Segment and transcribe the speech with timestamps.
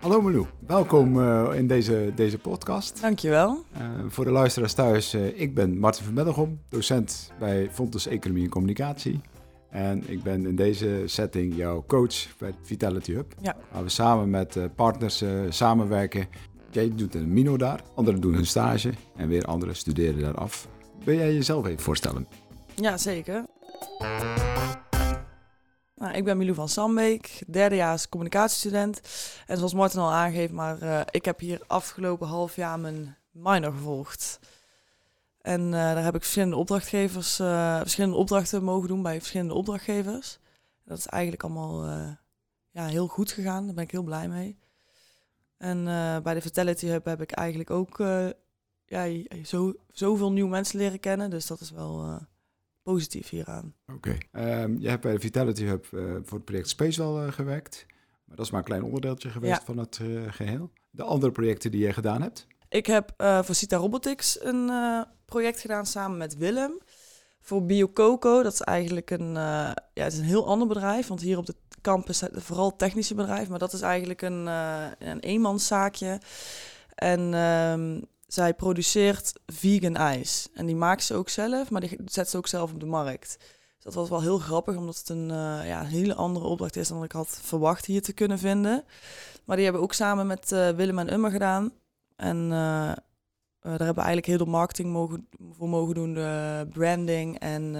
[0.00, 3.00] Hallo Malou, welkom uh, in deze, deze podcast.
[3.00, 3.64] Dankjewel.
[3.76, 8.44] Uh, voor de luisteraars thuis, uh, ik ben Martin van Beddelgom, docent bij Fontes Economie
[8.44, 9.20] en Communicatie.
[9.70, 13.34] En ik ben in deze setting jouw coach bij Vitality Hub.
[13.40, 13.56] Ja.
[13.72, 16.28] Waar we samen met partners samenwerken.
[16.70, 20.68] Jij doet een mino daar, anderen doen hun stage en weer anderen studeren daar af.
[21.04, 22.26] Wil jij jezelf even voorstellen?
[22.74, 23.44] Ja, zeker.
[25.96, 29.00] Nou, ik ben Milou van Sambeek, derdejaars communicatiestudent.
[29.46, 33.72] En zoals Martin al aangeeft, maar uh, ik heb hier afgelopen half jaar mijn minor
[33.72, 34.38] gevolgd.
[35.40, 40.38] En uh, daar heb ik verschillende opdrachtgevers, uh, verschillende opdrachten mogen doen bij verschillende opdrachtgevers.
[40.84, 41.86] Dat is eigenlijk allemaal
[42.70, 44.58] ja, heel goed gegaan, daar ben ik heel blij mee.
[45.58, 45.84] En
[46.22, 47.98] bij de Vitality Hub heb ik eigenlijk ook
[48.86, 49.06] ja,
[49.44, 51.30] zo, zoveel nieuwe mensen leren kennen.
[51.30, 52.20] Dus dat is wel
[52.92, 53.74] positief hieraan.
[53.94, 54.16] Oké.
[54.32, 54.62] Okay.
[54.62, 57.86] Um, je hebt bij de Vitality Hub uh, voor het project Spacewell uh, gewerkt.
[58.24, 60.70] Maar dat is maar een klein onderdeeltje geweest van het uh, geheel.
[60.90, 62.46] De andere projecten die je gedaan hebt?
[62.68, 64.70] Ik heb voor Cita Robotics een
[65.24, 66.78] project gedaan samen met Willem.
[67.40, 71.06] Voor BioCoco, dat is eigenlijk een, ja, het is een heel ander bedrijf.
[71.06, 73.48] Want hier op de campus het vooral technische bedrijf.
[73.48, 74.46] Maar dat is eigenlijk een,
[74.98, 76.20] een eenmanszaakje.
[76.94, 80.48] En um, zij produceert vegan ijs.
[80.54, 83.36] En die maakt ze ook zelf, maar die zet ze ook zelf op de markt.
[83.74, 86.88] Dus dat was wel heel grappig, omdat het een, uh, ja, hele andere opdracht is
[86.88, 88.84] dan ik had verwacht hier te kunnen vinden.
[89.44, 91.72] Maar die hebben ook samen met uh, Willem en Ummer gedaan.
[92.16, 92.98] En uh, daar
[93.60, 97.72] hebben we eigenlijk heel veel marketing mogen, voor mogen doen, de branding en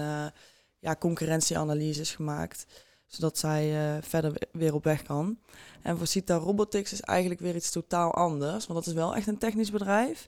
[0.79, 2.65] ja, concurrentieanalyses gemaakt
[3.07, 5.37] zodat zij uh, verder weer op weg kan.
[5.81, 9.27] En voor Cita Robotics is eigenlijk weer iets totaal anders, want dat is wel echt
[9.27, 10.27] een technisch bedrijf.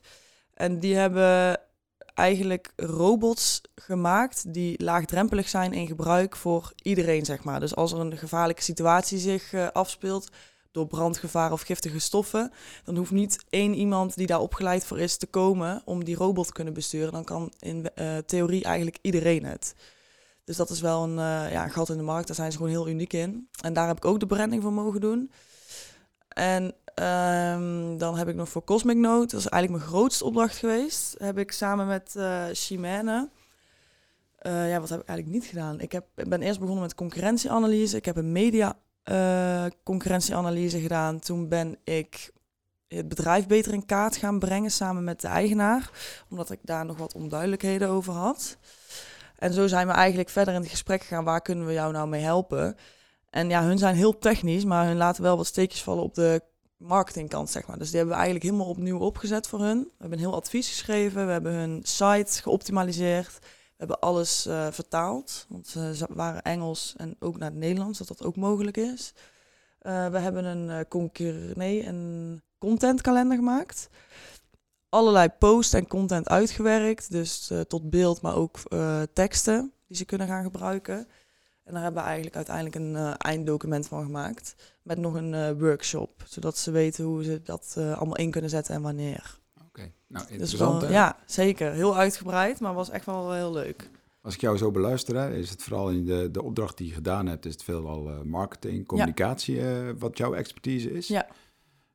[0.54, 1.60] En die hebben
[2.14, 7.60] eigenlijk robots gemaakt die laagdrempelig zijn in gebruik voor iedereen, zeg maar.
[7.60, 10.28] Dus als er een gevaarlijke situatie zich uh, afspeelt
[10.70, 12.52] door brandgevaar of giftige stoffen,
[12.84, 16.46] dan hoeft niet één iemand die daar opgeleid voor is te komen om die robot
[16.46, 17.12] te kunnen besturen.
[17.12, 19.74] Dan kan in uh, theorie eigenlijk iedereen het.
[20.50, 22.26] Dus dat is wel een, uh, ja, een gat in de markt.
[22.26, 23.48] Daar zijn ze gewoon heel uniek in.
[23.62, 25.30] En daar heb ik ook de branding voor mogen doen.
[26.28, 26.64] En
[27.54, 31.14] um, dan heb ik nog voor Cosmic Note, dat is eigenlijk mijn grootste opdracht geweest,
[31.18, 32.54] heb ik samen met uh,
[34.42, 35.80] ja, wat heb ik eigenlijk niet gedaan?
[35.80, 37.96] Ik, heb, ben eerst begonnen met concurrentieanalyse.
[37.96, 38.76] Ik heb een media
[39.82, 41.18] concurrentieanalyse gedaan.
[41.18, 42.32] Toen ben ik
[42.88, 45.90] het bedrijf beter in kaart gaan brengen samen met de eigenaar,
[46.30, 48.58] omdat ik daar nog wat onduidelijkheden over had.
[49.40, 51.24] En zo zijn we eigenlijk verder in het gesprek gegaan.
[51.24, 52.76] Waar kunnen we jou nou mee helpen?
[53.30, 56.42] En ja, hun zijn heel technisch, maar hun laten wel wat steekjes vallen op de
[56.76, 57.78] marketingkant, zeg maar.
[57.78, 59.78] Dus die hebben we eigenlijk helemaal opnieuw opgezet voor hun.
[59.78, 61.26] We hebben een heel advies geschreven.
[61.26, 63.38] We hebben hun site geoptimaliseerd.
[63.40, 65.46] We hebben alles uh, vertaald.
[65.48, 69.12] Want ze waren Engels en ook naar het Nederlands, dat dat ook mogelijk is.
[69.82, 70.86] Uh, we hebben een,
[71.18, 73.88] uh, nee, een contentkalender gemaakt
[74.90, 77.10] allerlei post en content uitgewerkt.
[77.10, 81.08] Dus uh, tot beeld, maar ook uh, teksten die ze kunnen gaan gebruiken.
[81.64, 84.54] En daar hebben we eigenlijk uiteindelijk een uh, einddocument van gemaakt.
[84.82, 86.22] Met nog een workshop.
[86.26, 89.38] Zodat ze weten hoe ze dat allemaal in kunnen zetten en wanneer.
[89.54, 89.92] Oké, okay.
[90.06, 90.80] nou interessant.
[90.80, 91.72] Dus wel, ja, zeker.
[91.72, 93.90] Heel uitgebreid, maar was echt wel heel leuk.
[94.22, 96.94] Als ik jou zo beluister, hè, is het vooral in de, de opdracht die je
[96.94, 99.94] gedaan hebt, is het veelal marketing, communicatie, ja.
[99.94, 101.08] wat jouw expertise is.
[101.08, 101.26] Ja.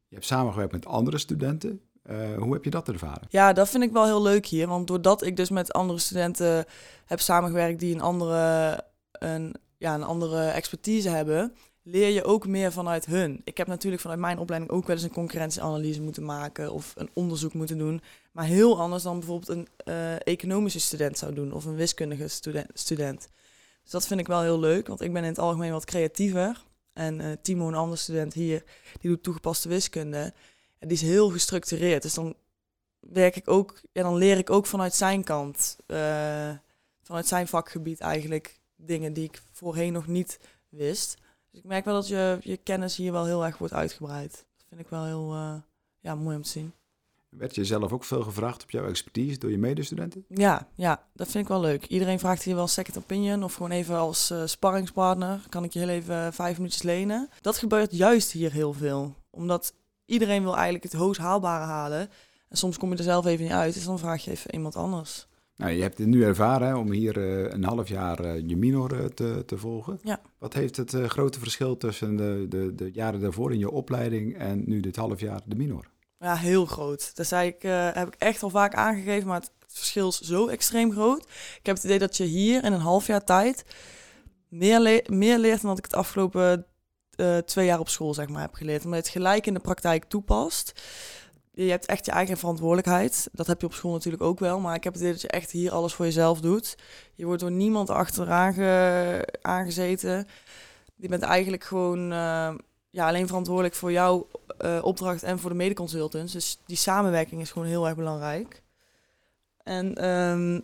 [0.08, 1.82] Je hebt samengewerkt met andere studenten.
[2.12, 3.28] Uh, hoe heb je dat ervaren?
[3.30, 4.68] Ja, dat vind ik wel heel leuk hier.
[4.68, 6.66] Want doordat ik dus met andere studenten
[7.06, 12.72] heb samengewerkt die een andere, een, ja, een andere expertise hebben, leer je ook meer
[12.72, 13.42] vanuit hun.
[13.44, 17.10] Ik heb natuurlijk vanuit mijn opleiding ook wel eens een concurrentieanalyse moeten maken of een
[17.14, 18.02] onderzoek moeten doen.
[18.32, 22.28] Maar heel anders dan bijvoorbeeld een uh, economische student zou doen of een wiskundige
[22.74, 23.30] student.
[23.84, 26.64] Dus dat vind ik wel heel leuk, want ik ben in het algemeen wat creatiever.
[26.94, 28.64] En uh, Timo, een andere student hier,
[29.00, 30.34] die doet toegepaste wiskunde
[30.88, 32.02] die is heel gestructureerd.
[32.02, 32.36] Dus dan
[33.00, 35.98] werk ik ook, ja, dan leer ik ook vanuit zijn kant, uh,
[37.02, 41.18] vanuit zijn vakgebied eigenlijk dingen die ik voorheen nog niet wist.
[41.52, 44.32] Dus ik merk wel dat je, je kennis hier wel heel erg wordt uitgebreid.
[44.32, 45.56] Dat vind ik wel heel uh,
[46.00, 46.74] ja, mooi om te zien.
[47.30, 50.26] Werd je zelf ook veel gevraagd op jouw expertise door je medestudenten?
[50.28, 51.86] Ja, ja, dat vind ik wel leuk.
[51.86, 55.46] Iedereen vraagt hier wel second opinion of gewoon even als uh, sparringspartner.
[55.50, 57.30] Kan ik je heel even vijf minuutjes lenen?
[57.42, 59.16] Dat gebeurt juist hier heel veel.
[59.30, 59.74] Omdat
[60.06, 62.10] iedereen wil eigenlijk het hoogst haalbare halen.
[62.50, 64.76] En soms kom je er zelf even niet uit, dus dan vraag je even iemand
[64.76, 65.28] anders.
[65.56, 68.58] Nou, je hebt het nu ervaren hè, om hier uh, een half jaar uh, je
[68.58, 70.00] minor uh, te, te volgen.
[70.04, 70.22] Ja.
[70.38, 74.64] Wat heeft het grote verschil tussen de, de, de jaren daarvoor in je opleiding en
[74.66, 75.90] nu dit half jaar de minor?
[76.20, 77.16] Ja, heel groot.
[77.16, 77.62] Dat zei ik,
[77.94, 81.22] heb ik echt al vaak aangegeven, maar het, het verschil is zo extreem groot.
[81.60, 83.66] Ik heb het idee dat je hier in een half jaar tijd
[84.50, 86.66] meer, le meer leert dan dat ik het afgelopen
[87.16, 88.84] eh, twee jaar op school zeg maar, heb geleerd.
[88.84, 90.82] Je het gelijk in de praktijk toepast.
[91.54, 93.30] Je hebt echt je eigen verantwoordelijkheid.
[93.32, 94.60] Dat heb je op school natuurlijk ook wel.
[94.60, 96.76] Maar ik heb het idee dat je echt hier alles voor jezelf doet.
[97.16, 100.28] Je wordt door niemand achteraan ge- aangezeten.
[100.96, 102.54] Je bent eigenlijk gewoon eh,
[102.90, 104.28] ja, alleen verantwoordelijk voor jouw
[104.58, 106.34] eh, opdracht en voor de medeconsultants.
[106.34, 108.64] Dus die samenwerking is gewoon heel erg belangrijk.
[109.64, 110.62] En ehm,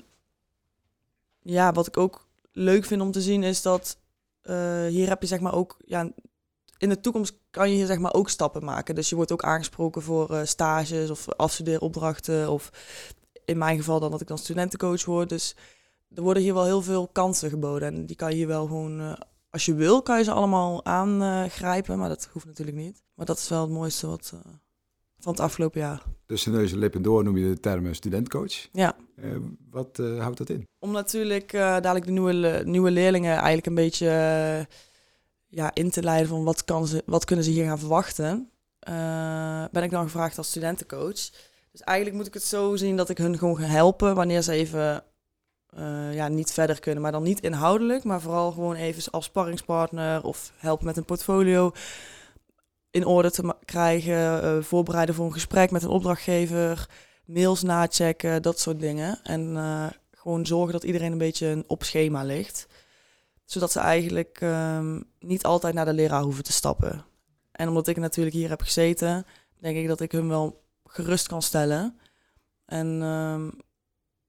[1.42, 3.98] ja, wat ik ook leuk vind om te zien is dat
[4.88, 6.10] hier heb je zeg maar ook, ja,
[6.82, 8.96] in de toekomst kan je hier zeg maar ook stappen maken.
[8.96, 12.70] Dus je wordt ook aangesproken voor eh, stages of afstudeeropdrachten of
[13.46, 15.30] in mijn geval dan dat ik dan studentencoach word.
[15.30, 15.56] Dus
[16.16, 19.00] er worden hier wel heel veel kansen geboden en die kan je hier wel gewoon,
[19.00, 19.14] eh,
[19.50, 23.04] als je wil, kan je ze allemaal aangrijpen, maar dat hoeft natuurlijk niet.
[23.14, 24.52] Maar dat is wel het mooiste wat, eh,
[25.20, 26.04] van het afgelopen jaar.
[26.26, 28.68] Tussen neus en lippen door noem je de term studentcoach.
[28.72, 28.96] Ja.
[29.70, 30.68] Wat houdt dat in?
[30.80, 34.08] Om natuurlijk dadelijk de nieuwe, nieuwe leerlingen eigenlijk een beetje
[35.52, 38.50] ja, in te leiden van wat, kan ze, wat kunnen ze hier gaan verwachten,
[38.80, 41.30] eh, ben ik dan gevraagd als studentencoach.
[41.72, 44.52] Dus eigenlijk moet ik het zo zien dat ik hun gewoon ga helpen wanneer ze
[44.52, 45.04] even
[45.68, 47.02] eh, ja, niet verder kunnen.
[47.02, 51.72] Maar dan niet inhoudelijk, maar vooral gewoon even als sparringspartner of helpen met een portfolio
[52.92, 56.90] in orde te krijgen, eh, voorbereiden voor een gesprek met een opdrachtgever,
[57.26, 59.20] mails nachecken, dat soort dingen.
[59.24, 59.56] En
[60.12, 62.68] gewoon zorgen dat iedereen een beetje op schema ligt.
[63.52, 67.06] Zodat ze eigenlijk ehm, niet altijd naar de leraar hoeven te stappen.
[67.52, 69.26] En omdat ik natuurlijk hier heb gezeten,
[69.60, 71.98] denk ik dat ik hun wel gerust kan stellen.
[72.66, 73.50] En ehm,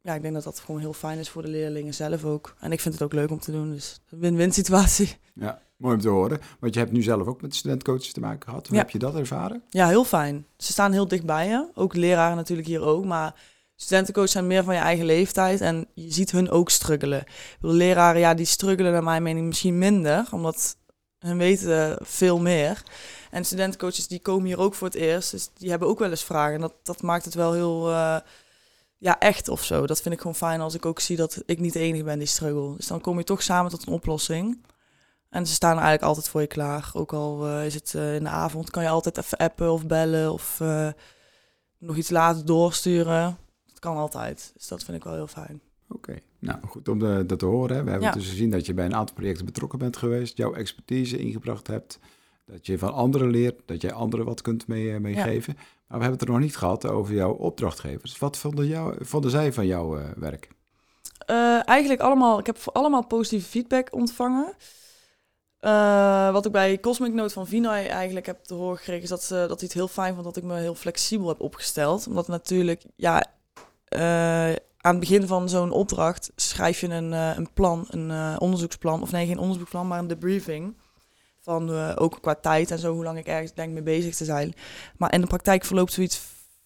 [0.01, 2.55] ja, ik denk dat dat gewoon heel fijn is voor de leerlingen zelf ook.
[2.61, 5.17] En ik vind het ook leuk om te doen, dus een win-win situatie.
[5.35, 6.41] Ja, mooi om te horen.
[6.61, 8.67] Want je hebt nu zelf ook met studentcoaches te maken gehad.
[8.67, 8.83] Hoe Ja.
[8.83, 9.63] heb je dat ervaren?
[9.69, 10.47] Ja, heel fijn.
[10.57, 11.71] Ze staan heel dicht bij je.
[11.75, 13.05] Ook leraren natuurlijk hier ook.
[13.05, 13.35] Maar
[13.83, 15.61] studentencoach zijn meer van je eigen leeftijd.
[15.61, 17.25] En je ziet hun ook struggelen.
[17.61, 20.27] Bedoel, leraren, ja, die struggelen naar mijn mening misschien minder.
[20.31, 20.77] Omdat
[21.19, 22.83] hun weten veel meer.
[23.31, 25.31] En studentencoaches, die komen hier ook voor het eerst.
[25.31, 26.55] Dus die hebben ook wel eens vragen.
[26.55, 27.91] En dat, dat maakt het wel heel...
[27.91, 28.17] eh,
[28.99, 29.87] ja, echt of zo.
[29.87, 32.19] Dat vind ik gewoon fijn als ik ook zie dat ik niet de enige ben
[32.19, 32.77] die struggle.
[32.77, 34.65] Dus dan kom je toch samen tot een oplossing.
[35.31, 36.91] En ze staan eigenlijk altijd voor je klaar.
[36.93, 39.87] Ook al eh, is het eh, in de avond, kan je altijd even appen of
[39.87, 40.61] bellen of
[41.79, 43.37] nog iets later doorsturen.
[43.83, 44.51] Kan altijd.
[44.57, 45.61] Dus dat vind ik wel heel fijn.
[45.89, 47.77] Oké, nou goed om de- dat te horen.
[47.77, 47.85] hè.
[47.85, 48.15] We hebben Ja.
[48.15, 51.99] dus gezien dat je bij een aantal projecten betrokken bent geweest, jouw expertise ingebracht hebt,
[52.47, 55.55] dat je van anderen leert, dat jij anderen wat kunt mee, eh, meegeven.
[55.57, 58.19] Maar we hebben het er nog niet gehad over jouw opdrachtgevers.
[58.19, 60.49] Wat vonden, jou, vonden zij van jouw eh, werk?
[61.27, 64.55] Eh, eigenlijk allemaal, ik heb voor allemaal positieve feedback ontvangen.
[65.59, 69.23] Eh, wat ik bij Cosmic Note van Vinay eigenlijk heb te horen gekregen, is dat,
[69.23, 72.07] ze, dat hij het heel fijn vond dat ik me heel flexibel heb opgesteld.
[72.07, 73.33] Omdat natuurlijk, ja, eh,
[74.83, 79.03] aan het begin van zo'n opdracht schrijf je een, eh, een plan, een eh, onderzoeksplan.
[79.03, 80.77] Of nee, geen onderzoeksplan, maar een debriefing.
[81.41, 84.25] Van eh, ook qua tijd en zo, hoe lang ik ergens denk mee bezig te
[84.25, 84.55] zijn.
[84.97, 86.23] Maar in de praktijk verloopt zoiets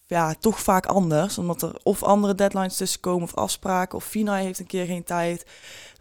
[0.06, 1.38] ja, toch vaak anders.
[1.38, 3.98] Omdat er of andere deadlines tussen komen of afspraken.
[3.98, 5.46] Of Vinay heeft een keer geen tijd.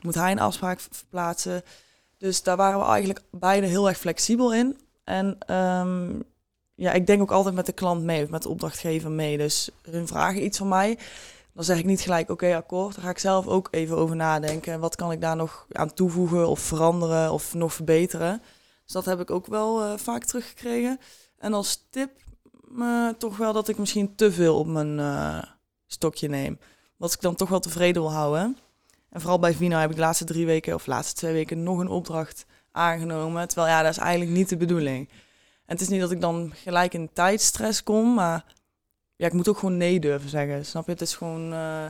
[0.01, 1.63] Moet hij een afspraak verplaatsen.
[2.18, 4.80] Dus daar waren we eigenlijk beide heel erg flexibel in.
[5.04, 6.19] En ehm,
[6.75, 9.38] ja, ik denk ook altijd met de klant mee, of met de opdrachtgever mee.
[9.38, 10.98] Dus hun vragen iets van mij.
[11.54, 12.95] Dan zeg ik niet gelijk, oké, akkoord.
[12.95, 14.80] Dan ga ik zelf ook even over nadenken.
[14.80, 18.42] Wat kan ik daar nog aan toevoegen of veranderen of nog verbeteren?
[18.83, 21.00] Dus dat heb ik ook wel eh, vaak teruggekregen.
[21.38, 22.11] En als tip
[22.80, 25.44] eh, toch wel dat ik misschien te veel op mijn eh,
[25.88, 26.59] stokje neem.
[26.97, 28.57] Dat ik dan toch wel tevreden wil houden.
[29.09, 31.64] En vooral bij Vino heb ik de laatste drie weken of de laatste twee weken
[31.64, 33.47] nog een opdracht aangenomen.
[33.47, 35.09] Terwijl ja, dat is eigenlijk niet de bedoeling.
[35.66, 38.54] Het is niet dat ik dan gelijk in tijdstress kom, maar
[39.16, 40.66] ja, ik moet ook gewoon nee durven zeggen.
[40.66, 40.92] Snap je?
[40.92, 41.86] Het is gewoon, eh,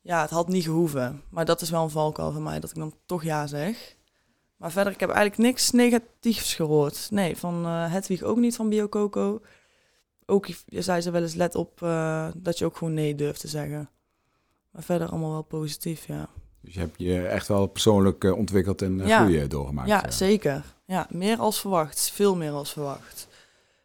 [0.00, 1.22] ja, het had niet gehoeven.
[1.30, 3.96] Maar dat is wel een valkuil van mij, dat ik dan toch ja zeg.
[4.56, 7.10] Maar verder, ik heb eigenlijk niks negatiefs gehoord.
[7.10, 9.40] Nee, van eh Hedwig ook niet van BioCoco.
[10.26, 13.48] Ook zei ze wel eens, let op eh, dat je ook gewoon nee durft te
[13.48, 13.90] zeggen.
[14.70, 16.28] Maar verder allemaal wel positief, ja.
[16.62, 19.24] Dus je hebt je echt wel persoonlijk eh, ontwikkeld en eh, Ja.
[19.24, 19.88] groei doorgemaakt.
[19.88, 20.10] Ja, eh.
[20.10, 20.62] zeker.
[20.84, 22.10] Ja, meer als verwacht.
[22.10, 23.28] Veel meer als verwacht.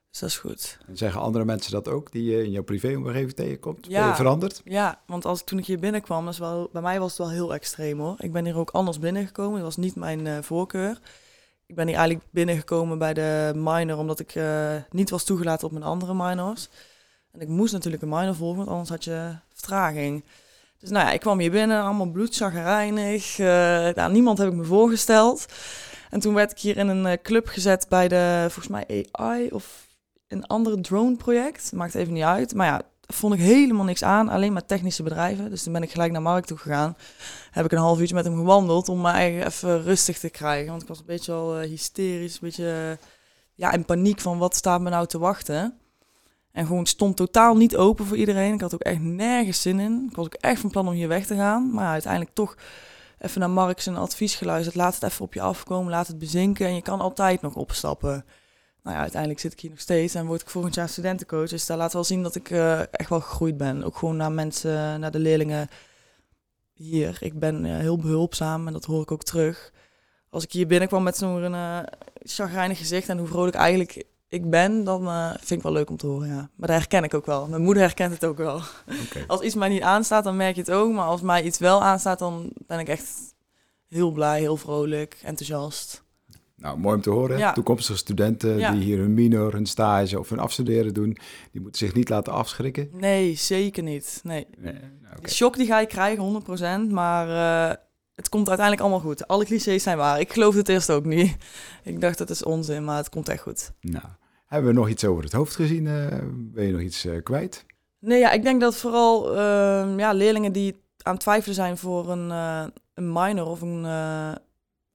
[0.09, 0.77] Dus dat is goed.
[0.87, 3.81] En zeggen andere mensen dat ook, die je in jouw privéomgeving tegenkomt?
[3.81, 4.07] Ben Ja.
[4.07, 4.61] je veranderd?
[4.65, 7.29] Ja, want als, toen ik hier binnenkwam, dat is wel, bij mij was het wel
[7.29, 8.15] heel extreem hoor.
[8.17, 9.53] Ik ben hier ook anders binnengekomen.
[9.53, 10.99] Dat was niet mijn eh, voorkeur.
[11.65, 15.71] Ik ben hier eigenlijk binnengekomen bij de minor, omdat ik eh, niet was toegelaten op
[15.73, 16.69] mijn andere minors.
[17.31, 20.23] En ik moest natuurlijk een minor volgen, want anders had je vertraging.
[20.79, 23.39] Dus nou ja, ik kwam hier binnen, allemaal bloedzaggerijnig.
[23.39, 23.47] Eh
[23.93, 25.45] nou, niemand heb ik me voorgesteld.
[26.09, 29.49] En toen werd ik hier in een eh, club gezet bij de, volgens mij AI
[29.49, 29.87] of
[30.27, 31.71] een andere drone project.
[31.71, 32.53] Maakt even niet uit.
[32.55, 35.49] Maar ja, vond ik helemaal niks aan, alleen maar technische bedrijven.
[35.49, 36.97] Dus toen ben ik gelijk naar Mark toe gegaan.
[37.51, 40.69] Heb ik een half uurtje met hem gewandeld om eigen even rustig te krijgen.
[40.69, 42.97] Want ik was een beetje al uh, hysterisch, een beetje
[43.53, 45.79] ja, in paniek van wat staat me nou te wachten.
[46.57, 48.53] En gewoon stond totaal niet open voor iedereen.
[48.53, 50.07] Ik had ook echt nergens zin in.
[50.09, 51.71] Ik was ook echt van plan om hier weg te gaan.
[51.71, 52.57] Maar uiteindelijk toch
[53.19, 54.75] even naar Mark zijn advies geluisterd.
[54.75, 56.67] Laat het even op je afkomen, laat het bezinken.
[56.67, 58.25] En je kan altijd nog opstappen
[58.87, 61.49] nou ja, uiteindelijk zit ik hier nog steeds en word ik volgend jaar studentencoach.
[61.49, 63.83] Dus daar laat wel zien dat ik uh, echt wel gegroeid ben.
[63.83, 65.69] Ook gewoon naar mensen, naar de leerlingen
[66.73, 67.17] hier.
[67.19, 69.71] Ik ben uh, heel behulpzaam en dat hoor ik ook terug.
[70.29, 71.79] Als ik hier binnenkwam met zo'n uh,
[72.23, 75.97] chagrijnig gezicht en hoe vrolijk eigenlijk ik ben, dan uh, vind ik wel leuk om
[75.97, 76.49] te horen, ja.
[76.55, 77.47] Maar dat herken ik ook wel.
[77.47, 78.61] Mijn moeder herkent het ook wel.
[79.07, 79.23] Okay.
[79.27, 80.91] Als iets mij niet aanstaat, dan merk je het ook.
[80.91, 83.35] Maar als mij iets wel aanstaat, dan ben ik echt
[83.87, 86.05] heel blij, heel vrolijk, enthousiast.
[86.55, 87.53] Nou, mooi om te horen.
[87.53, 91.17] Toekomstige studenten die hier hun minor, hun stage of hun afstuderen doen,
[91.51, 92.89] die moeten zich niet laten afschrikken.
[92.91, 94.19] Nee, zeker niet.
[94.23, 94.47] Nee.
[94.57, 94.73] nee
[95.17, 95.29] okay.
[95.29, 96.43] shock die ga je krijgen,
[96.89, 97.75] 100%, maar uh,
[98.17, 99.27] het komt uiteindelijk allemaal goed.
[99.27, 100.19] Alle clichés zijn waar.
[100.19, 101.35] Ik geloof het eerst ook niet.
[101.83, 103.71] Ik dacht dat is onzin, maar het komt echt goed.
[103.81, 104.05] Nou,
[104.45, 105.85] hebben we nog iets over het hoofd gezien?
[105.85, 107.65] Uh, ben je nog iets uh, kwijt?
[107.99, 112.11] Nee, ja, ik denk dat vooral ehm, ja, leerlingen die aan het twijfelen zijn voor
[112.11, 112.29] een,
[112.93, 113.85] een minor of een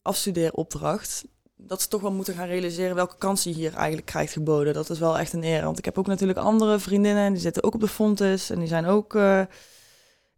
[0.02, 1.24] afstudeeropdracht,
[1.56, 4.74] dat ze toch wel moeten gaan realiseren welke kans je hier eigenlijk krijgt geboden.
[4.74, 5.64] Dat is wel echt een eer.
[5.64, 8.50] Want ik heb ook natuurlijk andere vriendinnen, die zitten ook op de Fontes.
[8.50, 9.14] En die zijn ook,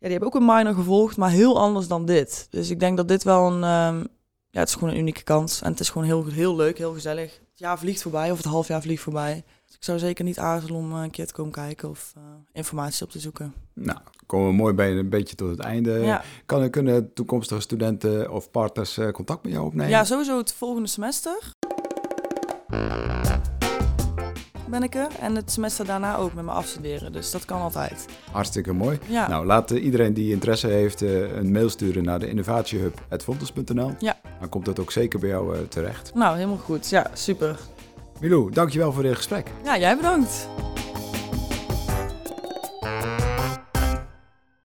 [0.04, 2.46] die hebben ook een minor gevolgd, maar heel anders dan dit.
[2.50, 3.54] Dus ik denk dat dit wel een,
[3.94, 4.06] um,
[4.50, 5.62] ja, het is gewoon een unieke kans.
[5.62, 7.32] En het is gewoon heel, heel leuk, heel gezellig.
[7.32, 9.44] Het jaar vliegt voorbij, of het half jaar vliegt voorbij.
[9.66, 12.22] Dus ik zou zeker niet aarzelen om eh, een keer te komen kijken of uh,
[12.52, 13.54] informatie op te zoeken.
[13.72, 15.92] Nou, komen we mooi bij een beetje tot het einde.
[15.92, 16.22] Ja.
[16.46, 19.90] Kan, kunnen toekomstige studenten of partners uh, contact met jou opnemen?
[19.90, 21.52] Ja, sowieso het volgende semester.
[24.74, 25.08] Ben ik er.
[25.20, 27.12] En het semester daarna ook met me afstuderen.
[27.12, 28.06] Dus dat kan altijd.
[28.30, 28.98] Hartstikke mooi.
[29.06, 29.28] Ja.
[29.28, 33.90] Nou, laat iedereen die interesse heeft een mail sturen naar de innovatiehub.fontes.nl.
[33.98, 34.16] Ja.
[34.40, 36.14] Dan komt dat ook zeker bij jou terecht.
[36.14, 36.90] Nou, helemaal goed.
[36.90, 37.58] Ja, super.
[38.20, 39.50] Milou, dankjewel voor dit gesprek.
[39.64, 40.48] Ja, jij bedankt.